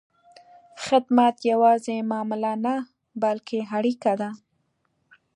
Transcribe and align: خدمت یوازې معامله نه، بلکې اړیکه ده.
خدمت 0.85 1.35
یوازې 1.51 1.95
معامله 2.09 2.53
نه، 2.65 2.75
بلکې 3.21 3.59
اړیکه 3.77 4.13
ده. 4.21 4.29